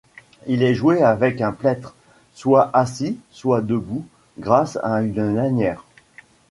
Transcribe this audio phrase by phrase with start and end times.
[0.47, 1.93] Il est joué avec un plectre,
[2.33, 4.03] soit assis, soit debout,
[4.39, 5.83] grâce à une lanière.